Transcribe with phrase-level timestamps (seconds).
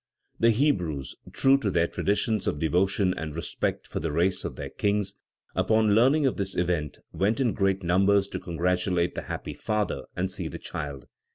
[0.39, 4.71] The Hebrews, true to their traditions of devotion and respect for the race of their
[4.71, 5.13] kings,
[5.53, 10.31] upon learning of this event went in great numbers to congratulate the happy father and
[10.31, 11.05] see the child.